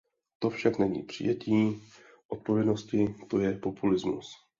[0.39, 1.81] To však není přijetí
[2.27, 4.31] odpovědnosti, to je populismus.